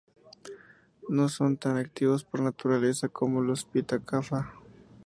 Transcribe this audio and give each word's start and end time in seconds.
No 1.09 1.29
son 1.29 1.57
tan 1.57 1.77
activos 1.77 2.23
por 2.23 2.39
naturaleza 2.41 3.07
como 3.07 3.39
los 3.41 3.65
pitta-kapha. 3.65 4.51